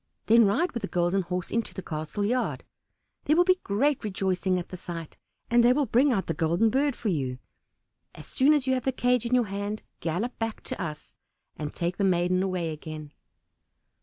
[0.25, 2.63] Then ride with the Golden Horse into the castle yard;
[3.25, 5.15] there will be great rejoicing at the sight,
[5.47, 7.37] and they will bring out the Golden Bird for you.
[8.15, 11.13] As soon as you have the cage in your hand gallop back to us,
[11.55, 13.13] and take the maiden away again."